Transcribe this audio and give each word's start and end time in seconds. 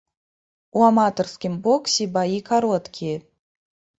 У 0.79 0.85
аматарскім 0.85 1.53
боксе 1.67 2.07
баі 2.15 2.39
кароткія. 2.49 3.17